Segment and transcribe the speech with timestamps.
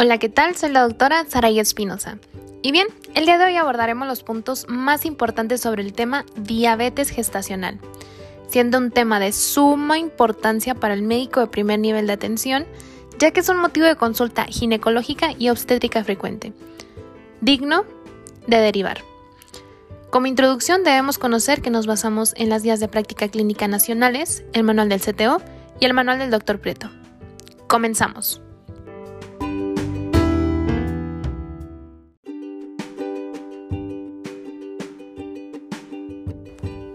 [0.00, 0.54] Hola, ¿qué tal?
[0.54, 2.18] Soy la doctora Saraya Espinosa.
[2.62, 7.10] Y bien, el día de hoy abordaremos los puntos más importantes sobre el tema diabetes
[7.10, 7.80] gestacional,
[8.48, 12.64] siendo un tema de suma importancia para el médico de primer nivel de atención,
[13.18, 16.52] ya que es un motivo de consulta ginecológica y obstétrica frecuente,
[17.40, 17.84] digno
[18.46, 19.02] de derivar.
[20.10, 24.62] Como introducción debemos conocer que nos basamos en las guías de práctica clínica nacionales, el
[24.62, 25.42] manual del CTO
[25.80, 26.60] y el manual del Dr.
[26.60, 26.88] Prieto.
[27.66, 28.40] Comenzamos.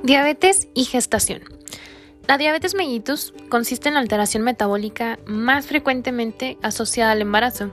[0.04, 1.44] Diabetes y gestación.
[2.28, 7.72] La diabetes mellitus consiste en la alteración metabólica más frecuentemente asociada al embarazo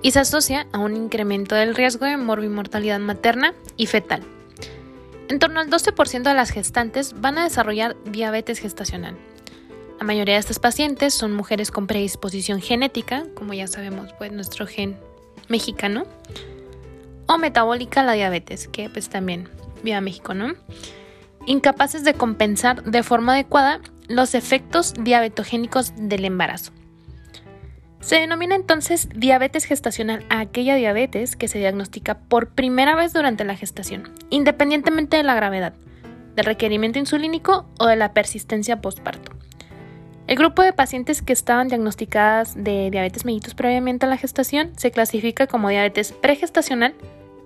[0.00, 4.22] y se asocia a un incremento del riesgo de morbimortalidad materna y fetal.
[5.28, 9.14] En torno al 12% de las gestantes van a desarrollar diabetes gestacional.
[9.98, 14.66] La mayoría de estas pacientes son mujeres con predisposición genética, como ya sabemos, pues nuestro
[14.66, 14.96] gen
[15.48, 16.06] mexicano,
[17.26, 19.50] o metabólica la diabetes, que pues también
[19.82, 20.54] viva México, ¿no?
[21.46, 26.72] Incapaces de compensar de forma adecuada los efectos diabetogénicos del embarazo.
[28.00, 33.44] Se denomina entonces diabetes gestacional a aquella diabetes que se diagnostica por primera vez durante
[33.44, 35.74] la gestación, independientemente de la gravedad,
[36.36, 39.32] del requerimiento insulínico o de la persistencia postparto.
[40.28, 44.90] El grupo de pacientes que estaban diagnosticadas de diabetes mellitus previamente a la gestación se
[44.90, 46.94] clasifica como diabetes pregestacional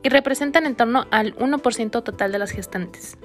[0.02, 3.18] y representan en torno al 1% total de las gestantes.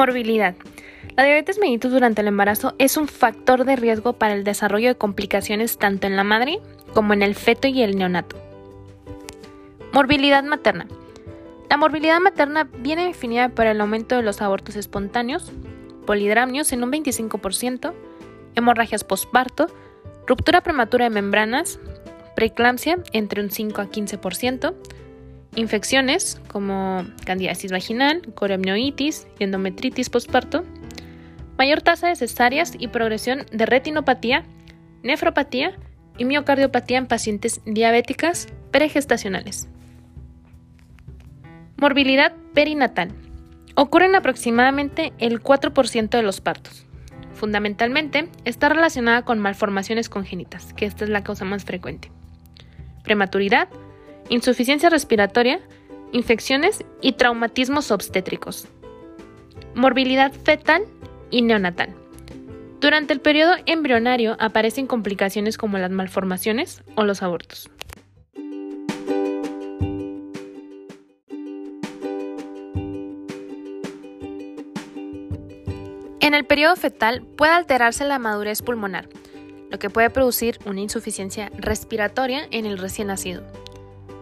[0.00, 0.54] Morbilidad.
[1.14, 4.94] La diabetes mellitus durante el embarazo es un factor de riesgo para el desarrollo de
[4.94, 6.58] complicaciones tanto en la madre
[6.94, 8.34] como en el feto y el neonato.
[9.92, 10.86] Morbilidad materna.
[11.68, 15.52] La morbilidad materna viene definida por el aumento de los abortos espontáneos,
[16.06, 17.92] polidramios en un 25%,
[18.54, 19.66] hemorragias postparto,
[20.26, 21.78] ruptura prematura de membranas,
[22.34, 24.74] preeclampsia entre un 5 a 15%,
[25.56, 30.64] infecciones como candidiasis vaginal, coremioitis y endometritis postparto,
[31.58, 34.44] mayor tasa de cesáreas y progresión de retinopatía,
[35.02, 35.76] nefropatía
[36.18, 39.68] y miocardiopatía en pacientes diabéticas pregestacionales.
[41.76, 43.10] Morbilidad perinatal.
[43.74, 46.86] Ocurre en aproximadamente el 4% de los partos.
[47.32, 52.10] Fundamentalmente está relacionada con malformaciones congénitas, que esta es la causa más frecuente.
[53.02, 53.68] Prematuridad,
[54.30, 55.60] insuficiencia respiratoria,
[56.12, 58.66] infecciones y traumatismos obstétricos.
[59.74, 60.84] Morbilidad fetal
[61.30, 61.94] y neonatal.
[62.80, 67.68] Durante el periodo embrionario aparecen complicaciones como las malformaciones o los abortos.
[76.20, 79.08] En el periodo fetal puede alterarse la madurez pulmonar,
[79.70, 83.42] lo que puede producir una insuficiencia respiratoria en el recién nacido.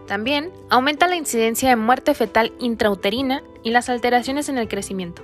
[0.09, 5.21] También aumenta la incidencia de muerte fetal intrauterina y las alteraciones en el crecimiento,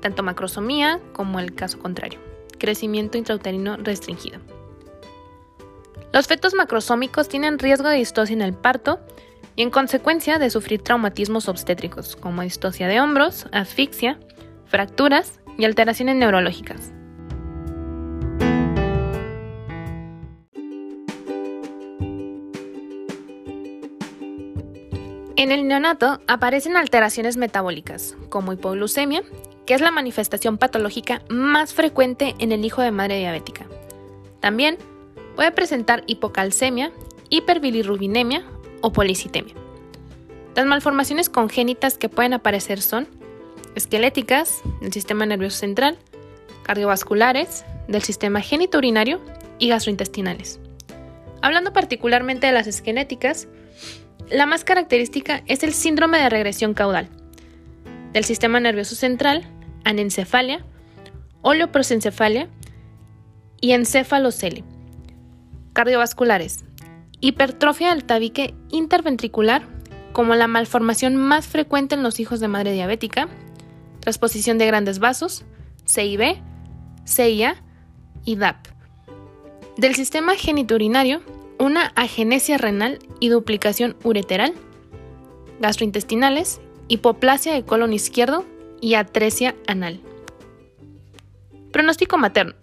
[0.00, 2.18] tanto macrosomía como el caso contrario,
[2.58, 4.40] crecimiento intrauterino restringido.
[6.12, 8.98] Los fetos macrosómicos tienen riesgo de distosia en el parto
[9.54, 14.18] y en consecuencia de sufrir traumatismos obstétricos como distosia de hombros, asfixia,
[14.66, 16.92] fracturas y alteraciones neurológicas.
[25.40, 29.22] En el neonato aparecen alteraciones metabólicas, como hipoglucemia,
[29.64, 33.64] que es la manifestación patológica más frecuente en el hijo de madre diabética.
[34.40, 34.76] También
[35.36, 36.92] puede presentar hipocalcemia,
[37.30, 38.44] hiperbilirrubinemia
[38.82, 39.54] o policitemia.
[40.56, 43.08] Las malformaciones congénitas que pueden aparecer son
[43.74, 45.96] esqueléticas del sistema nervioso central,
[46.64, 49.22] cardiovasculares, del sistema genitourinario
[49.58, 50.60] y gastrointestinales.
[51.40, 53.48] Hablando particularmente de las esqueléticas,
[54.30, 57.08] la más característica es el síndrome de regresión caudal
[58.12, 59.44] del sistema nervioso central,
[59.84, 60.64] anencefalia,
[61.42, 62.48] oleoprosencefalia
[63.60, 64.64] y encefalocele.
[65.72, 66.64] Cardiovasculares,
[67.20, 69.62] hipertrofia del tabique interventricular
[70.12, 73.28] como la malformación más frecuente en los hijos de madre diabética,
[74.00, 75.44] transposición de grandes vasos,
[75.86, 76.42] CIB,
[77.04, 77.62] CIA
[78.24, 78.66] y DAP.
[79.76, 81.22] Del sistema geniturinario,
[81.60, 84.54] una agenesia renal y duplicación ureteral,
[85.60, 86.58] gastrointestinales,
[86.88, 88.46] hipoplasia de colon izquierdo
[88.80, 90.00] y atresia anal.
[91.70, 92.54] Pronóstico materno.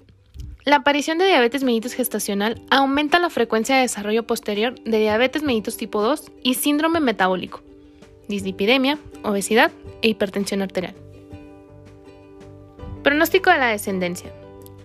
[0.66, 5.78] La aparición de diabetes mellitus gestacional aumenta la frecuencia de desarrollo posterior de diabetes mellitus
[5.78, 7.62] tipo 2 y síndrome metabólico,
[8.28, 9.72] dislipidemia, obesidad
[10.02, 10.96] e hipertensión arterial.
[13.04, 14.34] Pronóstico de la descendencia.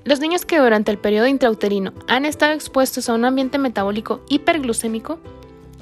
[0.05, 5.21] Los niños que durante el periodo intrauterino han estado expuestos a un ambiente metabólico hiperglucémico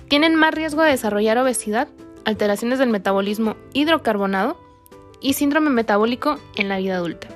[0.09, 1.89] tienen más riesgo de desarrollar obesidad,
[2.27, 4.61] alteraciones del metabolismo hidrocarbonado
[5.23, 7.29] y síndrome metabólico en la vida adulta.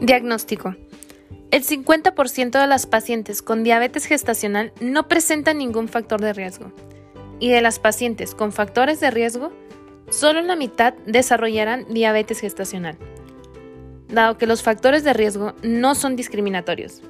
[0.00, 0.74] Diagnóstico.
[1.50, 6.72] El 50% de las pacientes con diabetes gestacional no presentan ningún factor de riesgo.
[7.40, 9.50] Y de las pacientes con factores de riesgo,
[10.10, 12.96] solo la mitad desarrollarán diabetes gestacional.
[14.08, 17.00] Dado que los factores de riesgo no son discriminatorios.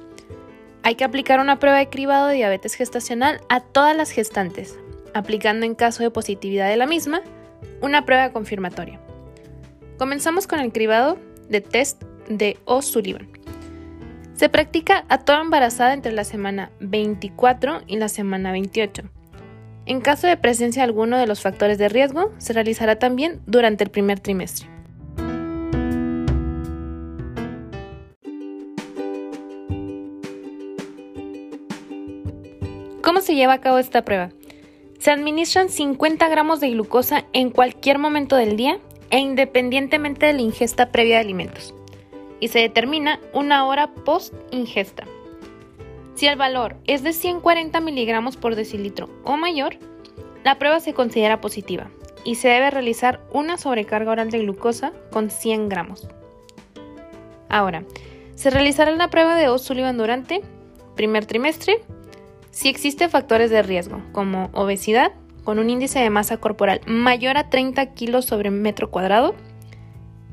[0.83, 4.79] Hay que aplicar una prueba de cribado de diabetes gestacional a todas las gestantes,
[5.13, 7.21] aplicando en caso de positividad de la misma
[7.81, 8.99] una prueba confirmatoria.
[9.97, 11.19] Comenzamos con el cribado
[11.49, 13.29] de test de O'Sullivan.
[14.33, 19.03] Se practica a toda embarazada entre la semana 24 y la semana 28.
[19.91, 23.83] En caso de presencia de alguno de los factores de riesgo, se realizará también durante
[23.83, 24.69] el primer trimestre.
[33.01, 34.29] ¿Cómo se lleva a cabo esta prueba?
[34.97, 38.79] Se administran 50 gramos de glucosa en cualquier momento del día
[39.09, 41.75] e independientemente de la ingesta previa de alimentos
[42.39, 45.03] y se determina una hora post ingesta.
[46.21, 49.77] Si el valor es de 140 miligramos por decilitro o mayor,
[50.43, 51.89] la prueba se considera positiva
[52.23, 56.07] y se debe realizar una sobrecarga oral de glucosa con 100 gramos.
[57.49, 57.85] Ahora,
[58.35, 60.43] se realizará la prueba de O'Sullivan durante
[60.95, 61.81] primer trimestre
[62.51, 65.13] si existe factores de riesgo como obesidad
[65.43, 69.33] con un índice de masa corporal mayor a 30 kilos sobre metro cuadrado,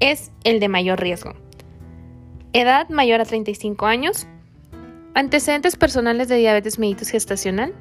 [0.00, 1.32] es el de mayor riesgo
[2.52, 4.26] edad mayor a 35 años,
[5.14, 7.74] antecedentes personales de diabetes mellitus gestacional,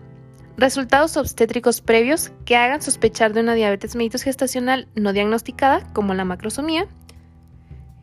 [0.58, 6.26] resultados obstétricos previos que hagan sospechar de una diabetes mellitus gestacional no diagnosticada, como la
[6.26, 6.88] macrosomía,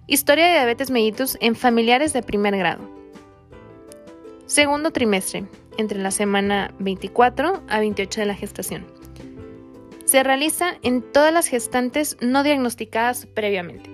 [0.06, 2.88] historia de diabetes mellitus en familiares de primer grado.
[4.46, 5.46] Segundo trimestre,
[5.78, 8.86] entre la semana 24 a 28 de la gestación.
[10.04, 13.93] Se realiza en todas las gestantes no diagnosticadas previamente.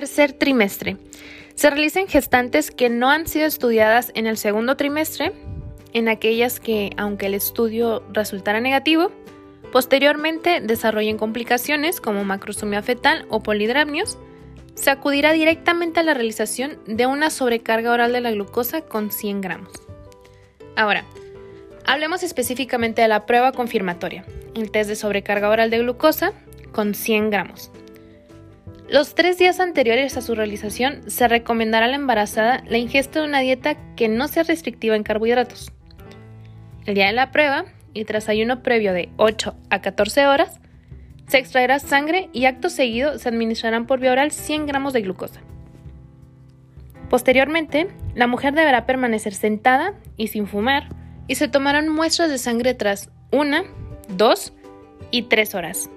[0.00, 0.96] Tercer trimestre.
[1.54, 5.34] Se realiza gestantes que no han sido estudiadas en el segundo trimestre,
[5.92, 9.12] en aquellas que, aunque el estudio resultara negativo,
[9.70, 14.16] posteriormente desarrollen complicaciones como macrosomía fetal o polidramnios,
[14.74, 19.42] se acudirá directamente a la realización de una sobrecarga oral de la glucosa con 100
[19.42, 19.70] gramos.
[20.76, 21.04] Ahora,
[21.84, 24.24] hablemos específicamente de la prueba confirmatoria,
[24.54, 26.32] el test de sobrecarga oral de glucosa
[26.72, 27.70] con 100 gramos.
[28.90, 33.26] Los tres días anteriores a su realización se recomendará a la embarazada la ingesta de
[33.28, 35.70] una dieta que no sea restrictiva en carbohidratos.
[36.86, 40.58] El día de la prueba, y tras ayuno previo de 8 a 14 horas,
[41.28, 45.40] se extraerá sangre y acto seguido se administrarán por vía oral 100 gramos de glucosa.
[47.08, 50.88] Posteriormente, la mujer deberá permanecer sentada y sin fumar
[51.28, 53.62] y se tomarán muestras de sangre tras 1,
[54.16, 54.52] 2
[55.12, 55.88] y 3 horas.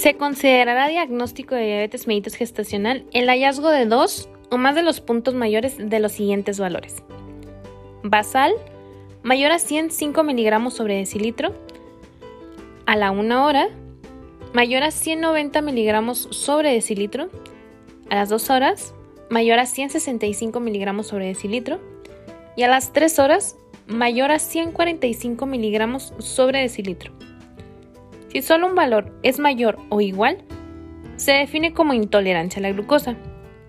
[0.00, 5.02] Se considerará diagnóstico de diabetes mellitus gestacional el hallazgo de dos o más de los
[5.02, 7.02] puntos mayores de los siguientes valores.
[8.02, 8.54] Basal,
[9.22, 11.54] mayor a 105 miligramos sobre decilitro.
[12.86, 13.68] A la 1 hora,
[14.54, 17.28] mayor a 190 miligramos sobre decilitro.
[18.08, 18.94] A las 2 horas,
[19.28, 21.78] mayor a 165 miligramos sobre decilitro.
[22.56, 27.19] Y a las 3 horas, mayor a 145 miligramos sobre decilitro.
[28.30, 30.38] Si solo un valor es mayor o igual,
[31.16, 33.16] se define como intolerancia a la glucosa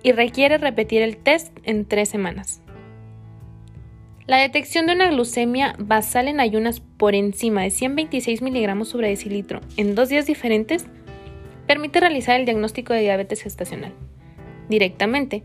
[0.03, 2.61] y requiere repetir el test en tres semanas.
[4.27, 9.61] La detección de una glucemia basal en ayunas por encima de 126 miligramos sobre decilitro
[9.77, 10.85] en dos días diferentes
[11.67, 13.93] permite realizar el diagnóstico de diabetes gestacional
[14.69, 15.43] directamente,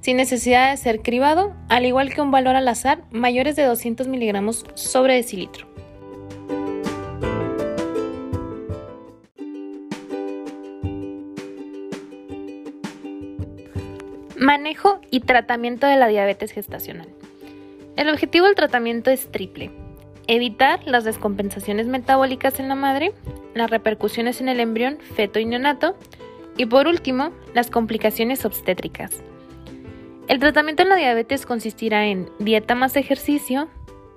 [0.00, 4.06] sin necesidad de ser cribado, al igual que un valor al azar mayores de 200
[4.08, 5.66] miligramos sobre decilitro.
[14.38, 17.08] Manejo y tratamiento de la diabetes gestacional.
[17.96, 19.72] El objetivo del tratamiento es triple.
[20.28, 23.12] Evitar las descompensaciones metabólicas en la madre,
[23.54, 25.96] las repercusiones en el embrión, feto y neonato,
[26.56, 29.10] y por último, las complicaciones obstétricas.
[30.28, 33.68] El tratamiento en la diabetes consistirá en dieta más ejercicio,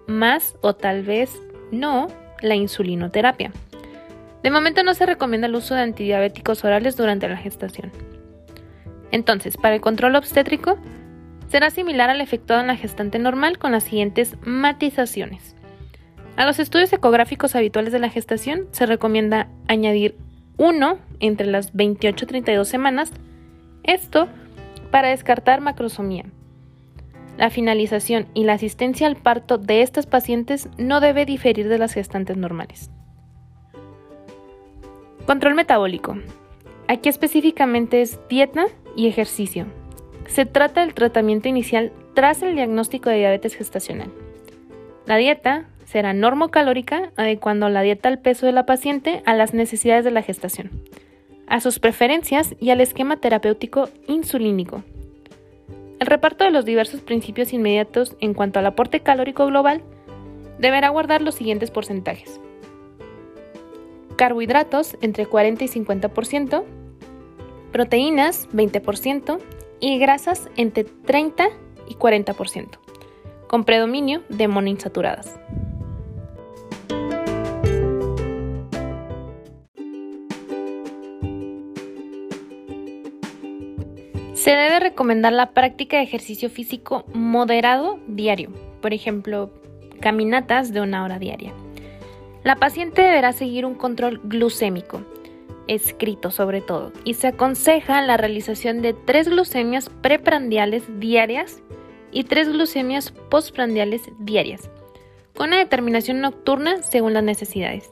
[0.06, 2.10] más o tal vez no
[2.42, 3.52] la insulinoterapia.
[4.44, 7.92] De momento no se recomienda el uso de antidiabéticos orales durante la gestación.
[9.12, 10.78] Entonces, para el control obstétrico,
[11.50, 15.56] será similar al efectuado en la gestante normal con las siguientes matizaciones.
[16.38, 20.16] A los estudios ecográficos habituales de la gestación se recomienda añadir
[20.58, 23.12] uno entre las 28 y 32 semanas,
[23.84, 24.28] esto
[24.92, 26.26] para descartar macrosomía.
[27.38, 31.94] La finalización y la asistencia al parto de estas pacientes no debe diferir de las
[31.94, 32.92] gestantes normales.
[35.26, 36.18] Control metabólico.
[36.92, 38.66] Aquí específicamente es dieta
[38.98, 39.66] y ejercicio.
[40.28, 44.12] Se trata del tratamiento inicial tras el diagnóstico de diabetes gestacional.
[45.06, 50.04] La dieta será normocalórica, adecuando la dieta al peso de la paciente a las necesidades
[50.04, 50.70] de la gestación,
[51.48, 54.84] a sus preferencias y al esquema terapéutico insulínico.
[56.02, 59.82] El reparto de los diversos principios inmediatos en cuanto al aporte calórico global
[60.60, 62.42] deberá guardar los siguientes porcentajes.
[64.18, 66.66] Carbohidratos entre 40 y 50%,
[67.72, 69.40] proteínas 20%
[69.80, 71.50] y grasas entre 30
[71.88, 72.78] y 40%,
[73.48, 75.40] con predominio de monoinsaturadas.
[84.34, 88.50] Se debe recomendar la práctica de ejercicio físico moderado diario,
[88.82, 89.52] por ejemplo,
[90.00, 91.54] caminatas de una hora diaria.
[92.44, 95.04] La paciente deberá seguir un control glucémico,
[95.76, 101.62] escrito sobre todo, y se aconseja la realización de tres glucemias preprandiales diarias
[102.12, 104.70] y tres glucemias postprandiales diarias,
[105.36, 107.90] con una determinación nocturna según las necesidades.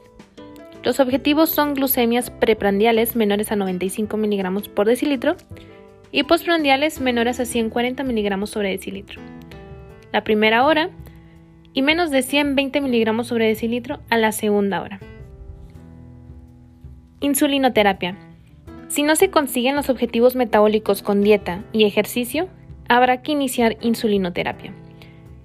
[0.82, 5.36] Los objetivos son glucemias preprandiales menores a 95 miligramos por decilitro
[6.12, 9.20] y postprandiales menores a 140 miligramos sobre decilitro.
[10.12, 10.90] La primera hora
[11.72, 15.00] y menos de 120 miligramos sobre decilitro a la segunda hora.
[17.22, 18.16] Insulinoterapia.
[18.88, 22.48] Si no se consiguen los objetivos metabólicos con dieta y ejercicio,
[22.88, 24.72] habrá que iniciar insulinoterapia.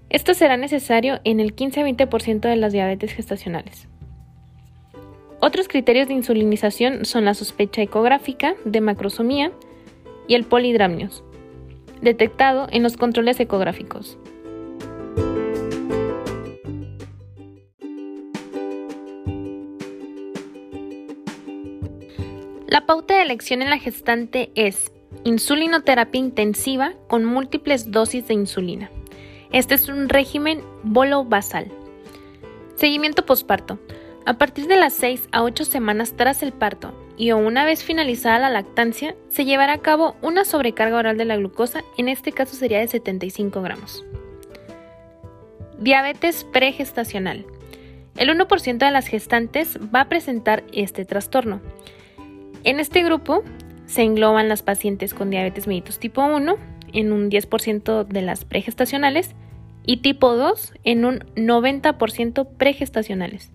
[0.10, 3.89] Esto será necesario en el 15 a 20% de las diabetes gestacionales.
[5.41, 9.51] Otros criterios de insulinización son la sospecha ecográfica de macrosomía
[10.29, 11.25] y el polidramnios,
[12.01, 14.17] detectado en los controles ecográficos.
[22.67, 24.91] La pauta de elección en la gestante es
[25.24, 28.89] insulinoterapia intensiva con múltiples dosis de insulina.
[29.51, 31.72] Este es un régimen bolo-basal.
[32.75, 33.79] Seguimiento posparto.
[34.25, 37.84] A partir de las 6 a 8 semanas tras el parto y o una vez
[37.84, 42.31] finalizada la lactancia, se llevará a cabo una sobrecarga oral de la glucosa, en este
[42.31, 44.03] caso sería de 75 gramos.
[45.77, 47.45] Diabetes pregestacional.
[48.17, 51.62] El 1% de las gestantes va a presentar este trastorno.
[52.65, 53.43] En este grupo
[53.86, 56.55] se engloban las pacientes con diabetes mellitus tipo 1
[56.93, 59.36] en un 10% de las pregestacionales
[59.86, 63.51] y tipo 2 en un 90% pregestacionales.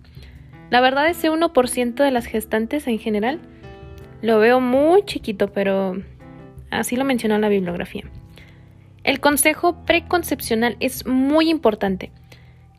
[0.69, 3.41] La verdad ese 1% de las gestantes en general
[4.21, 6.01] lo veo muy chiquito, pero
[6.69, 8.05] así lo mencionó la bibliografía.
[9.03, 12.13] El consejo preconcepcional es muy importante,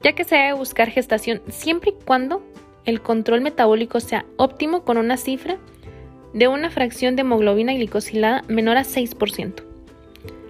[0.03, 2.43] ya que se debe buscar gestación siempre y cuando
[2.87, 5.59] el control metabólico sea óptimo con una cifra
[6.35, 9.63] de una fracción de hemoglobina glicosilada menor a 6%.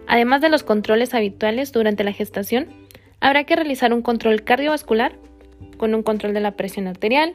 [0.07, 2.69] Además de los controles habituales durante la gestación,
[3.21, 5.17] habrá que realizar un control cardiovascular
[5.77, 7.35] con un control de la presión arterial,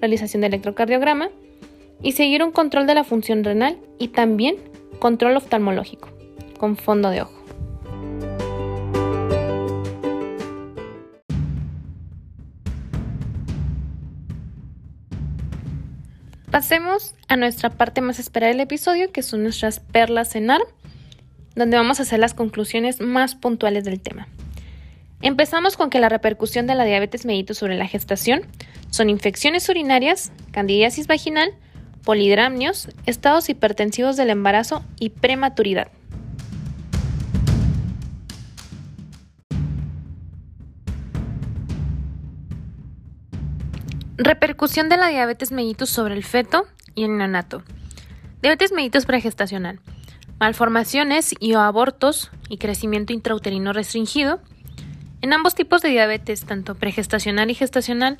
[0.00, 1.30] realización de electrocardiograma
[2.02, 4.56] y seguir un control de la función renal y también
[4.98, 6.08] control oftalmológico
[6.58, 7.41] con fondo de ojo.
[16.52, 20.60] Pasemos a nuestra parte más esperada del episodio, que son nuestras perlas en AR,
[21.54, 24.28] donde vamos a hacer las conclusiones más puntuales del tema.
[25.22, 28.42] Empezamos con que la repercusión de la diabetes mellitus sobre la gestación
[28.90, 31.54] son infecciones urinarias, candidiasis vaginal,
[32.04, 35.88] polidramnios, estados hipertensivos del embarazo y prematuridad.
[44.24, 47.64] Repercusión de la diabetes mellitus sobre el feto y el neonato.
[48.40, 49.80] Diabetes mellitus pregestacional.
[50.38, 54.40] Malformaciones y abortos y crecimiento intrauterino restringido.
[55.22, 58.18] En ambos tipos de diabetes, tanto pregestacional y gestacional,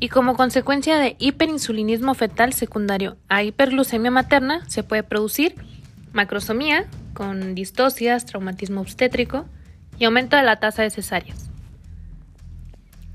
[0.00, 5.54] y como consecuencia de hiperinsulinismo fetal secundario a hiperglucemia materna, se puede producir
[6.12, 9.46] macrosomía con distocias, traumatismo obstétrico
[9.96, 11.50] y aumento de la tasa de cesáreas.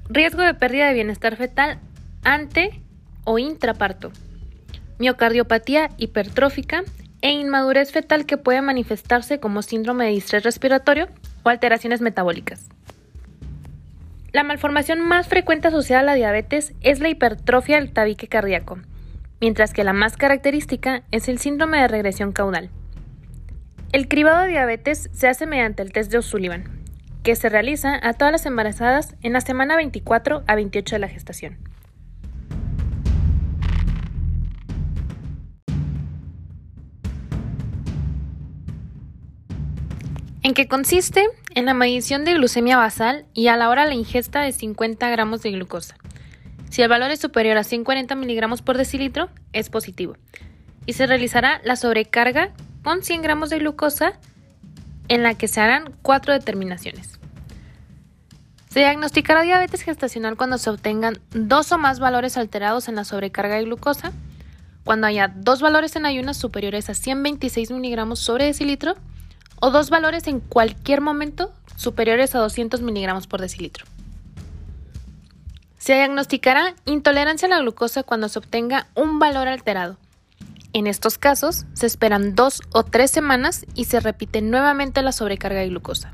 [0.08, 1.82] Riesgo de pérdida de bienestar fetal
[2.24, 2.82] ante
[3.24, 4.12] o intraparto,
[5.00, 6.84] miocardiopatía hipertrófica
[7.22, 11.08] e inmadurez fetal que puede manifestarse como síndrome de distrés respiratorio
[11.44, 12.70] o alteraciones metabólicas.
[14.32, 18.80] La malformación más frecuente asociada a la diabetes es la hipertrofia del tabique cardíaco,
[19.42, 22.70] mientras que la más característica es el síndrome de regresión caudal.
[23.92, 26.64] El cribado de diabetes se hace mediante el test de O'Sullivan,
[27.24, 31.10] que se realiza a todas las embarazadas en la semana 24 a 28 de la
[31.10, 31.58] gestación.
[40.44, 41.30] ¿En qué consiste?
[41.54, 45.44] En la medición de glucemia basal y a la hora la ingesta de 50 gramos
[45.44, 45.96] de glucosa.
[46.72, 50.16] Si el valor es superior a 140 miligramos por decilitro, es positivo.
[50.88, 54.14] Y se realizará la sobrecarga con 100 gramos de glucosa
[55.10, 57.20] en la que se harán cuatro determinaciones.
[58.68, 63.58] Se diagnosticará diabetes gestacional cuando se obtengan dos o más valores alterados en la sobrecarga
[63.58, 64.12] de glucosa,
[64.86, 68.96] cuando haya dos valores en ayunas superiores a 126 miligramos sobre decilitro
[69.62, 73.86] o dos valores en cualquier momento superiores a 200 miligramos por decilitro.
[75.78, 79.98] Se diagnosticará intolerancia a la glucosa cuando se obtenga un valor alterado.
[80.74, 85.60] En estos casos, se esperan dos o tres semanas y se repite nuevamente la sobrecarga
[85.60, 86.14] de glucosa.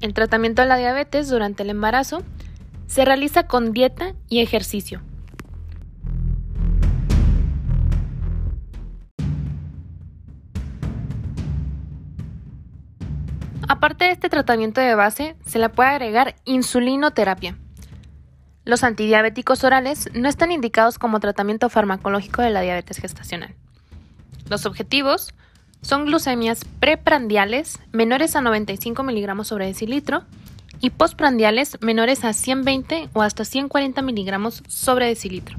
[0.00, 2.22] El tratamiento de la diabetes durante el embarazo
[2.86, 5.02] se realiza con dieta y ejercicio.
[13.72, 17.56] Aparte de este tratamiento de base, se le puede agregar insulinoterapia.
[18.66, 23.54] Los antidiabéticos orales no están indicados como tratamiento farmacológico de la diabetes gestacional.
[24.50, 25.32] Los objetivos
[25.80, 30.24] son glucemias preprandiales menores a 95 miligramos sobre decilitro
[30.82, 35.56] y postprandiales menores a 120 o hasta 140 miligramos sobre decilitro.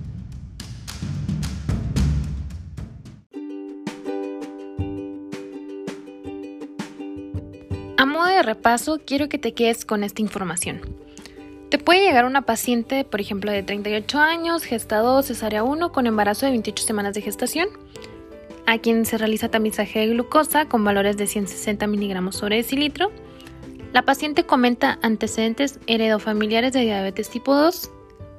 [8.23, 10.79] Modo de repaso, quiero que te quedes con esta información.
[11.69, 16.45] Te puede llegar una paciente, por ejemplo, de 38 años, gestado cesárea 1 con embarazo
[16.45, 17.67] de 28 semanas de gestación,
[18.65, 23.11] a quien se realiza tamizaje de glucosa con valores de 160 miligramos sobre decilitro.
[23.91, 27.91] La paciente comenta antecedentes heredofamiliares de diabetes tipo 2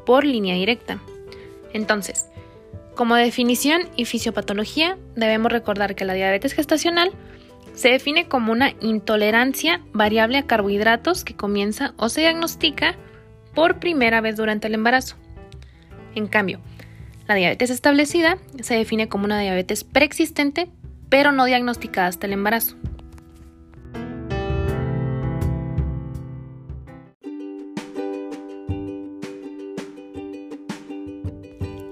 [0.07, 0.99] por línea directa.
[1.75, 2.27] Entonces,
[2.94, 7.12] como definición y fisiopatología, debemos recordar que la diabetes gestacional
[7.74, 12.96] se define como una intolerancia variable a carbohidratos que comienza o se diagnostica
[13.54, 15.16] por primera vez durante el embarazo.
[16.14, 16.60] En cambio,
[17.26, 20.70] la diabetes establecida se define como una diabetes preexistente
[21.08, 22.76] pero no diagnosticada hasta el embarazo.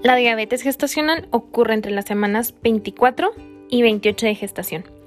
[0.03, 3.31] La diabetes gestacional ocurre entre las semanas 24
[3.69, 5.02] y 28 de gestación.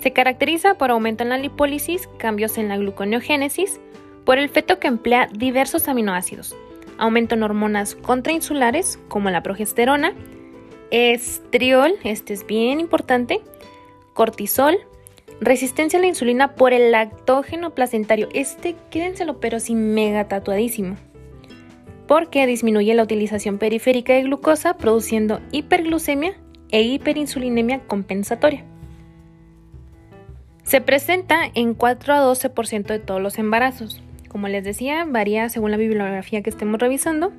[0.00, 3.80] Se caracteriza por aumento en la lipólisis, cambios en la gluconeogénesis,
[4.24, 6.56] por el feto que emplea diversos aminoácidos,
[6.98, 10.14] aumento en hormonas contrainsulares como la progesterona,
[10.90, 13.40] estriol, este es bien importante,
[14.14, 14.78] cortisol,
[15.40, 20.96] resistencia a la insulina por el lactógeno placentario, este quédenselo pero sin mega tatuadísimo,
[22.06, 26.34] porque disminuye la utilización periférica de glucosa produciendo hiperglucemia
[26.70, 28.64] e hiperinsulinemia compensatoria.
[30.70, 34.00] Se presenta en 4 a 12% de todos los embarazos.
[34.28, 37.32] Como les decía, varía según la bibliografía que estemos revisando.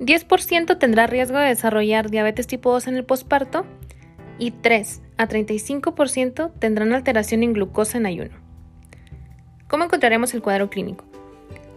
[0.00, 3.64] 10% tendrá riesgo de desarrollar diabetes tipo 2 en el posparto
[4.38, 8.36] y 3 a 35% tendrán alteración en glucosa en ayuno.
[9.66, 11.06] ¿Cómo encontraremos el cuadro clínico?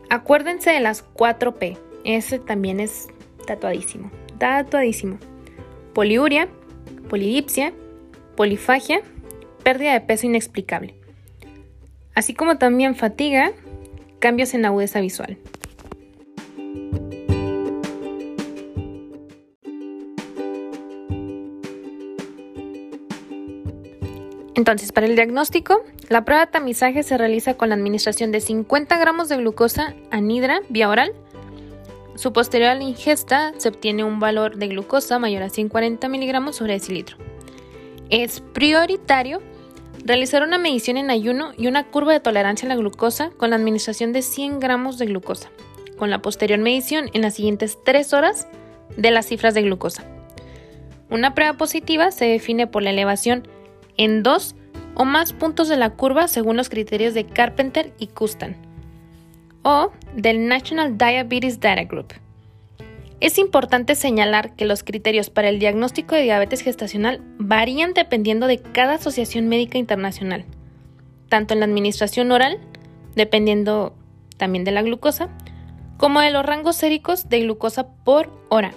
[0.09, 1.77] Acuérdense de las 4P.
[2.03, 3.07] Ese también es
[3.47, 4.11] tatuadísimo.
[4.39, 5.19] Tatuadísimo.
[5.93, 6.49] Poliuria,
[7.07, 7.71] polidipsia,
[8.35, 9.01] polifagia
[9.65, 10.93] pérdida de peso inexplicable,
[12.13, 13.51] así como también fatiga,
[14.19, 15.39] cambios en agudeza visual.
[24.53, 28.97] Entonces, para el diagnóstico, la prueba de tamizaje se realiza con la administración de 50
[28.99, 31.11] gramos de glucosa anhidra vía oral.
[32.13, 37.17] Su posterior ingesta se obtiene un valor de glucosa mayor a 140 miligramos sobre decilitro.
[38.11, 39.41] Es prioritario
[40.05, 43.55] Realizar una medición en ayuno y una curva de tolerancia a la glucosa con la
[43.55, 45.49] administración de 100 gramos de glucosa,
[45.97, 48.47] con la posterior medición en las siguientes 3 horas
[48.97, 50.05] de las cifras de glucosa.
[51.09, 53.47] Una prueba positiva se define por la elevación
[53.97, 54.55] en dos
[54.93, 58.55] o más puntos de la curva según los criterios de Carpenter y Custan
[59.63, 62.13] o del National Diabetes Data Group.
[63.21, 68.61] Es importante señalar que los criterios para el diagnóstico de diabetes gestacional varían dependiendo de
[68.61, 70.43] cada asociación médica internacional,
[71.29, 72.59] tanto en la administración oral,
[73.15, 73.95] dependiendo
[74.37, 75.29] también de la glucosa,
[75.97, 78.73] como de los rangos séricos de glucosa por hora.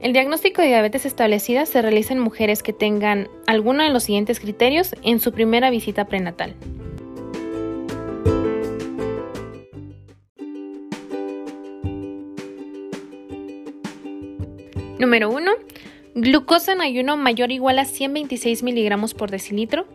[0.00, 4.40] El diagnóstico de diabetes establecida se realiza en mujeres que tengan alguno de los siguientes
[4.40, 6.54] criterios en su primera visita prenatal.
[15.00, 15.50] Número 1.
[16.14, 19.86] Glucosa en ayuno mayor o igual a 126 miligramos por decilitro.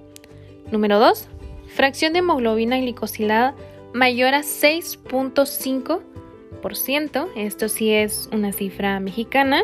[0.71, 1.29] Número 2.
[1.67, 3.53] Fracción de hemoglobina glicosilada
[3.93, 7.27] mayor a 6.5%.
[7.35, 9.61] Esto sí es una cifra mexicana.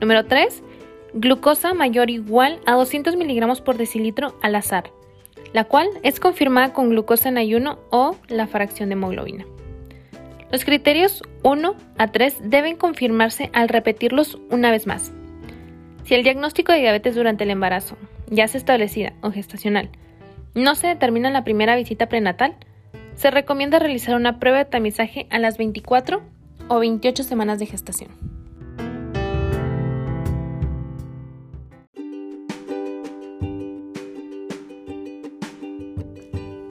[0.00, 0.62] Número 3.
[1.12, 4.90] Glucosa mayor o igual a 200 miligramos por decilitro al azar,
[5.52, 9.44] la cual es confirmada con glucosa en ayuno o la fracción de hemoglobina.
[10.50, 15.12] Los criterios 1 a 3 deben confirmarse al repetirlos una vez más.
[16.04, 17.96] Si el diagnóstico de diabetes durante el embarazo,
[18.28, 19.90] ya sea establecida o gestacional,
[20.54, 22.56] no se determina en la primera visita prenatal,
[23.14, 26.20] se recomienda realizar una prueba de tamizaje a las 24
[26.66, 28.10] o 28 semanas de gestación.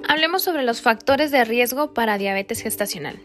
[0.05, 3.19] Hablemos sobre los factores de riesgo para diabetes gestacional.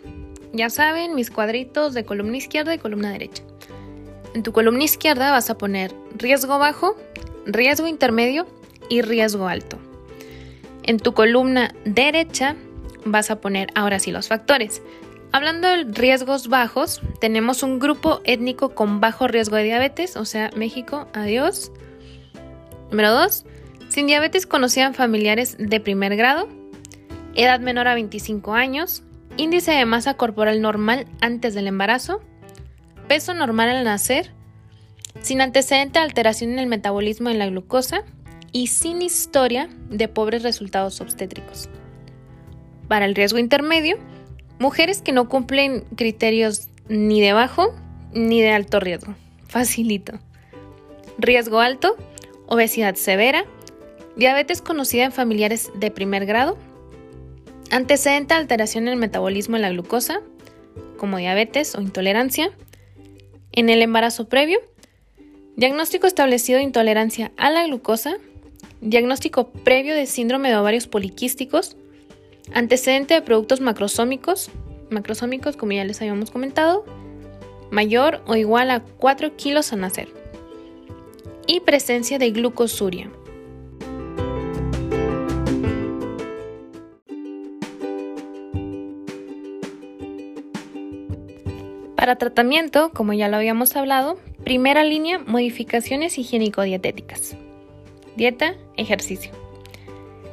[0.54, 3.42] Ya saben, mis cuadritos de columna izquierda y columna derecha.
[4.34, 6.96] En tu columna izquierda vas a poner riesgo bajo,
[7.44, 8.46] riesgo intermedio
[8.88, 9.78] y riesgo alto.
[10.84, 12.56] En tu columna derecha
[13.04, 14.82] vas a poner ahora sí los factores.
[15.32, 20.50] Hablando de riesgos bajos, tenemos un grupo étnico con bajo riesgo de diabetes, o sea,
[20.54, 21.72] México, adiós.
[22.90, 23.44] Número 2.
[23.88, 26.48] Sin diabetes conocían familiares de primer grado,
[27.34, 29.03] edad menor a 25 años,
[29.36, 32.20] índice de masa corporal normal antes del embarazo,
[33.08, 34.32] peso normal al nacer,
[35.20, 38.02] sin antecedente de alteración en el metabolismo de la glucosa
[38.52, 41.68] y sin historia de pobres resultados obstétricos.
[42.88, 43.98] Para el riesgo intermedio,
[44.58, 47.74] mujeres que no cumplen criterios ni de bajo
[48.12, 49.14] ni de alto riesgo.
[49.48, 50.18] Facilito.
[51.18, 51.96] Riesgo alto,
[52.46, 53.44] obesidad severa,
[54.16, 56.58] diabetes conocida en familiares de primer grado,
[57.74, 60.20] Antecedente a alteración en el metabolismo de la glucosa,
[60.96, 62.52] como diabetes o intolerancia.
[63.50, 64.60] En el embarazo previo,
[65.56, 68.18] diagnóstico establecido de intolerancia a la glucosa,
[68.80, 71.76] diagnóstico previo de síndrome de ovarios poliquísticos,
[72.52, 74.50] antecedente de productos macrosómicos,
[74.88, 76.84] macrosómicos como ya les habíamos comentado,
[77.72, 80.06] mayor o igual a 4 kilos a nacer,
[81.48, 83.10] y presencia de glucosuria.
[92.04, 97.34] Para tratamiento, como ya lo habíamos hablado, primera línea, modificaciones higiénico-dietéticas.
[98.14, 99.32] Dieta, ejercicio.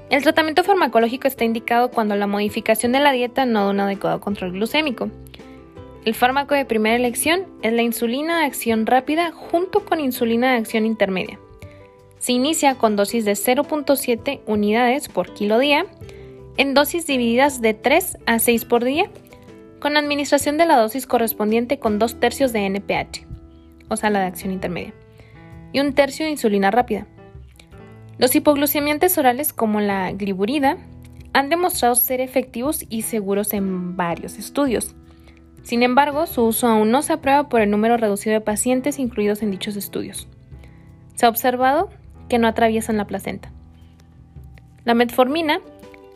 [0.09, 4.19] El tratamiento farmacológico está indicado cuando la modificación de la dieta no da un adecuado
[4.19, 5.09] control glucémico.
[6.03, 10.57] El fármaco de primera elección es la insulina de acción rápida junto con insulina de
[10.57, 11.39] acción intermedia.
[12.19, 15.85] Se inicia con dosis de 0.7 unidades por kilo día,
[16.57, 19.09] en dosis divididas de 3 a 6 por día
[19.81, 23.25] con administración de la dosis correspondiente con dos tercios de NPH,
[23.89, 24.93] o sea, la de acción intermedia,
[25.73, 27.07] y un tercio de insulina rápida.
[28.19, 30.77] Los hipoglucemiantes orales como la gliburida
[31.33, 34.95] han demostrado ser efectivos y seguros en varios estudios.
[35.63, 39.41] Sin embargo, su uso aún no se aprueba por el número reducido de pacientes incluidos
[39.41, 40.27] en dichos estudios.
[41.15, 41.89] Se ha observado
[42.29, 43.51] que no atraviesan la placenta.
[44.85, 45.59] La metformina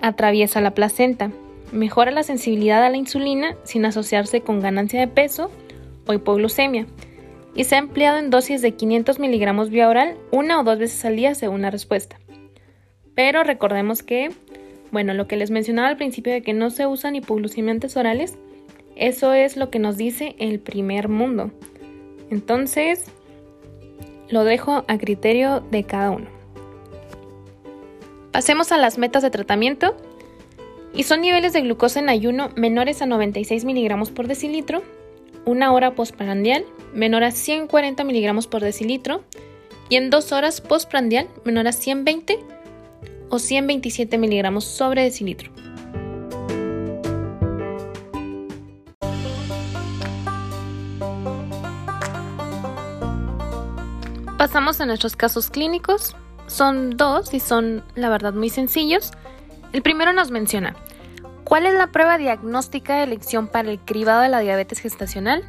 [0.01, 1.32] atraviesa la placenta
[1.75, 5.51] Mejora la sensibilidad a la insulina sin asociarse con ganancia de peso
[6.07, 6.85] o hipoglucemia
[7.53, 11.03] y se ha empleado en dosis de 500 miligramos vía oral una o dos veces
[11.03, 12.17] al día según la respuesta.
[13.13, 14.29] Pero recordemos que,
[14.91, 18.38] bueno, lo que les mencionaba al principio de que no se usan hipoglucemiantes orales,
[18.95, 21.51] eso es lo que nos dice el primer mundo.
[22.31, 23.03] Entonces,
[24.29, 26.27] lo dejo a criterio de cada uno.
[28.31, 29.97] Pasemos a las metas de tratamiento
[30.95, 34.81] y son niveles de glucosa en ayuno menores a 96 miligramos por decilitro,
[35.45, 39.23] una hora postprandial menor a 140 miligramos por decilitro
[39.89, 42.39] y en dos horas postprandial menor a 120
[43.29, 45.51] o 127 miligramos sobre decilitro.
[54.38, 56.15] Pasamos a nuestros casos clínicos.
[56.47, 59.12] Son dos y son, la verdad, muy sencillos.
[59.73, 60.75] El primero nos menciona,
[61.55, 65.41] ¿cuál es la prueba diagnóstica de elección para el cribado de la diabetes gestacional?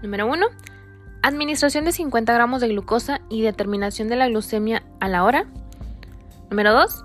[0.00, 0.46] Número 1.
[1.20, 5.44] Administración de 50 gramos de glucosa y determinación de la glucemia a la hora.
[6.48, 7.04] Número 2.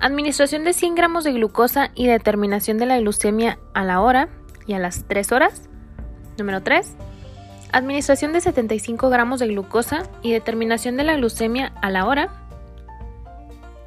[0.00, 4.30] Administración de 100 gramos de glucosa y determinación de la glucemia a la hora
[4.66, 5.68] y a las 3 horas.
[6.36, 6.96] Número 3.
[7.70, 12.30] Administración de 75 gramos de glucosa y determinación de la glucemia a la hora.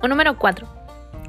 [0.02, 0.77] O número 4.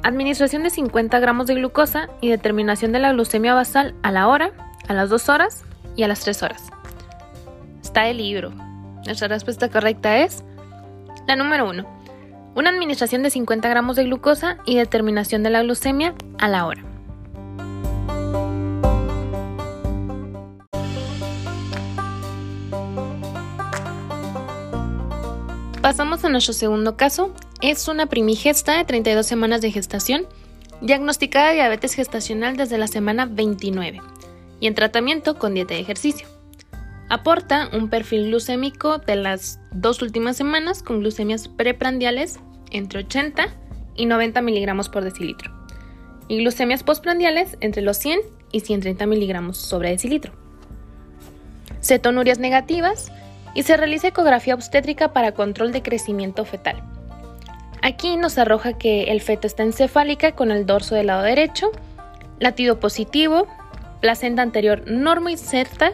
[0.03, 4.53] Administración de 50 gramos de glucosa y determinación de la glucemia basal a la hora,
[4.87, 5.65] a las 2 horas
[5.97, 6.71] y a las 3 horas.
[7.83, 8.51] Está el libro.
[9.05, 10.45] Nuestra respuesta correcta es
[11.27, 11.85] la número 1.
[12.55, 16.83] Una administración de 50 gramos de glucosa y determinación de la glucemia a la hora.
[25.83, 27.33] Pasamos a nuestro segundo caso.
[27.61, 30.27] Es una primigesta de 32 semanas de gestación,
[30.81, 34.01] diagnosticada de diabetes gestacional desde la semana 29
[34.61, 36.29] y en tratamiento con dieta y ejercicio.
[37.09, 42.39] Aporta un perfil glucémico de las dos últimas semanas con glucemias preprandiales
[42.71, 43.49] entre 80
[43.97, 45.53] y 90 miligramos por decilitro
[46.29, 48.21] y glucemias postprandiales entre los 100
[48.53, 50.33] y 130 miligramos sobre decilitro.
[51.81, 53.11] Cetonurias negativas
[53.55, 56.98] y se realiza ecografía obstétrica para control de crecimiento fetal.
[57.83, 61.71] Aquí nos arroja que el feto está encefálica con el dorso del lado derecho,
[62.39, 63.47] latido positivo,
[64.01, 64.85] placenta anterior
[65.29, 65.93] inserta,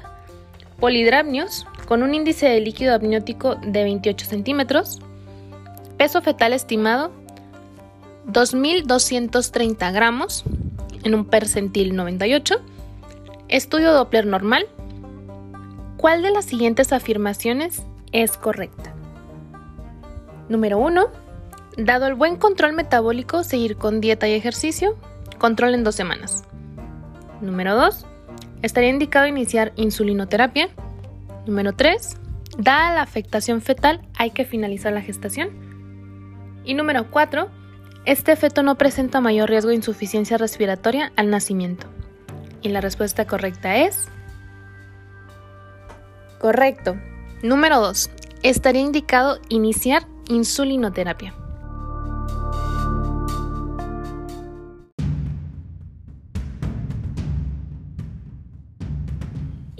[0.80, 5.00] polidrapnios con un índice de líquido amniótico de 28 centímetros,
[5.98, 7.12] peso fetal estimado
[8.26, 10.44] 2.230 gramos
[11.04, 12.56] en un percentil 98,
[13.48, 14.66] estudio Doppler normal.
[15.98, 18.94] ¿Cuál de las siguientes afirmaciones es correcta?
[20.48, 21.23] Número 1.
[21.76, 24.96] Dado el buen control metabólico, seguir con dieta y ejercicio,
[25.38, 26.44] control en dos semanas.
[27.40, 28.06] Número 2.
[28.62, 30.68] Estaría indicado iniciar insulinoterapia.
[31.46, 32.16] Número 3.
[32.58, 35.50] Dada la afectación fetal, hay que finalizar la gestación.
[36.64, 37.50] Y número 4.
[38.04, 41.88] Este feto no presenta mayor riesgo de insuficiencia respiratoria al nacimiento.
[42.62, 44.08] Y la respuesta correcta es...
[46.38, 46.96] Correcto.
[47.42, 48.10] Número 2.
[48.42, 51.34] Estaría indicado iniciar insulinoterapia.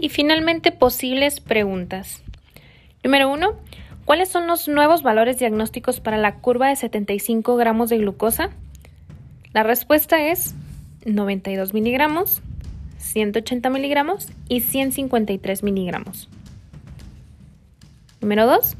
[0.05, 2.23] Y finalmente, posibles preguntas.
[3.03, 3.55] Número 1.
[4.05, 8.51] ¿Cuáles son los nuevos valores diagnósticos para la curva de 75 gramos de glucosa?
[9.55, 10.55] La respuesta es
[11.07, 12.43] 92 miligramos,
[12.99, 16.29] 180 miligramos y 153 miligramos.
[18.21, 18.77] Número 2.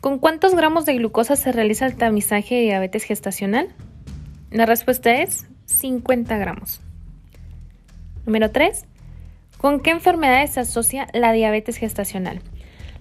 [0.00, 3.68] ¿Con cuántos gramos de glucosa se realiza el tamizaje de diabetes gestacional?
[4.50, 6.80] La respuesta es 50 gramos.
[8.24, 8.86] Número 3.
[9.58, 12.40] ¿Con qué enfermedades se asocia la diabetes gestacional?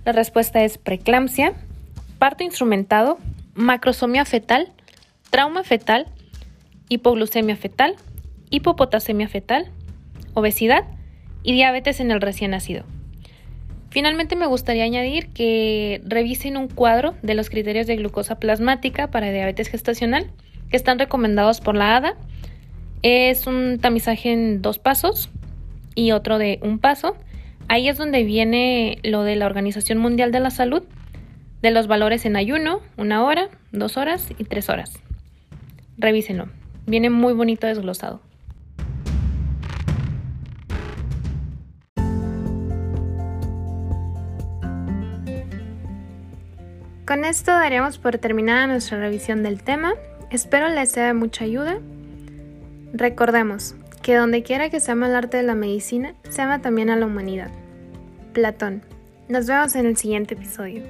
[0.05, 1.53] La respuesta es preeclampsia,
[2.17, 3.17] parto instrumentado,
[3.55, 4.71] macrosomía fetal,
[5.29, 6.07] trauma fetal,
[6.87, 7.95] hipoglucemia fetal,
[8.51, 9.69] hipopotasemia fetal,
[10.33, 10.85] obesidad
[11.43, 12.85] y diabetes en el recién nacido.
[13.89, 19.31] Finalmente me gustaría añadir que revisen un cuadro de los criterios de glucosa plasmática para
[19.31, 20.31] diabetes gestacional
[20.69, 22.15] que están recomendados por la ADA.
[23.01, 25.29] Es un tamizaje en dos pasos
[25.95, 27.15] y otro de un paso.
[27.67, 30.83] Ahí es donde viene lo de la Organización Mundial de la Salud,
[31.61, 34.99] de los valores en ayuno, una hora, dos horas y tres horas.
[35.97, 36.49] Revísenlo.
[36.85, 38.21] Viene muy bonito desglosado.
[47.07, 49.93] Con esto daríamos por terminada nuestra revisión del tema.
[50.31, 51.77] Espero les sea de mucha ayuda.
[52.93, 53.75] Recordemos,
[54.05, 56.95] que donde quiera que se ama el arte de la medicina, se ama también a
[56.95, 57.49] la humanidad.
[58.33, 58.83] Platón.
[59.29, 60.83] Nos vemos en el siguiente episodio.